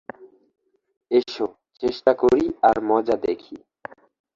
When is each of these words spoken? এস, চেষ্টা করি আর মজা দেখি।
এস, 1.11 1.33
চেষ্টা 1.83 2.11
করি 2.13 2.43
আর 2.63 2.77
মজা 2.89 3.15
দেখি। 3.25 3.55